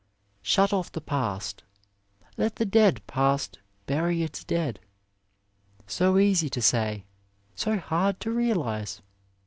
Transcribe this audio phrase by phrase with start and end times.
[0.41, 1.63] Shut off the past!
[2.35, 4.79] Let the dead past bury its dead.
[5.85, 7.05] So easy to say,
[7.53, 9.03] so hard to realize!